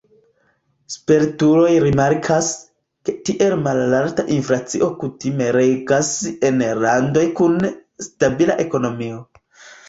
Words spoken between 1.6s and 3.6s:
rimarkas, ke tiel